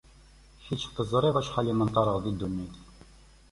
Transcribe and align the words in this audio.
Kečč 0.65 0.83
teẓriḍ 0.95 1.35
acḥal 1.41 1.67
i 1.71 1.73
mmenṭreɣ 1.73 2.17
di 2.23 2.31
ddunit. 2.33 2.75